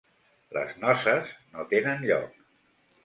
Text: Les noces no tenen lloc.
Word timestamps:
Les 0.57 0.71
noces 0.85 1.35
no 1.53 1.67
tenen 1.75 2.03
lloc. 2.09 2.41